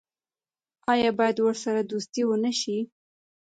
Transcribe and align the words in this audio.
آیا 0.91 1.09
باید 1.17 1.37
ورسره 1.41 1.81
دوستي 1.91 2.21
ونشي؟ 2.25 2.77